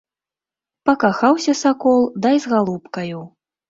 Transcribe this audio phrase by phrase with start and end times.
[0.91, 3.27] Пакахаўся сакол дай з галубкаю.